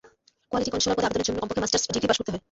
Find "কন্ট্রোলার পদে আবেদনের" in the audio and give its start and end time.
0.73-1.25